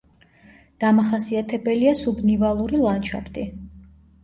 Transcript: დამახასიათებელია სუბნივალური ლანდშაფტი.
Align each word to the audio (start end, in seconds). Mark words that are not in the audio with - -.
დამახასიათებელია 0.83 1.93
სუბნივალური 2.01 2.83
ლანდშაფტი. 2.87 3.49